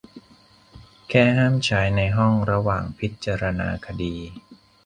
[1.09, 4.15] แค่ห้ามใช้ในห้องระหว่างพิจารณาคดี